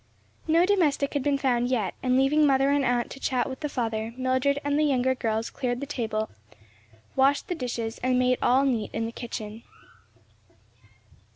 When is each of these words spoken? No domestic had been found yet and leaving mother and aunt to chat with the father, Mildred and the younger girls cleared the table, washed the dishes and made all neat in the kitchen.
No 0.47 0.65
domestic 0.65 1.13
had 1.13 1.21
been 1.21 1.37
found 1.37 1.67
yet 1.69 1.93
and 2.01 2.17
leaving 2.17 2.43
mother 2.43 2.71
and 2.71 2.83
aunt 2.83 3.11
to 3.11 3.19
chat 3.19 3.47
with 3.47 3.59
the 3.59 3.69
father, 3.69 4.15
Mildred 4.17 4.57
and 4.63 4.79
the 4.79 4.83
younger 4.83 5.13
girls 5.13 5.51
cleared 5.51 5.79
the 5.79 5.85
table, 5.85 6.31
washed 7.15 7.49
the 7.49 7.53
dishes 7.53 7.99
and 8.01 8.17
made 8.17 8.39
all 8.41 8.65
neat 8.65 8.89
in 8.95 9.05
the 9.05 9.11
kitchen. 9.11 9.61